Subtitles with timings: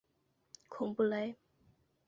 [0.67, 1.35] 孔布雷。